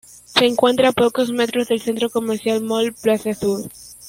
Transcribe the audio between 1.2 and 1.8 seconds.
metros del